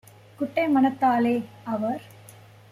[0.39, 1.35] குட்டை மனத்தாலே-
[1.65, 2.01] அவர்